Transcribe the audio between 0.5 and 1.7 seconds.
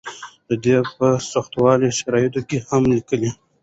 دی په سختو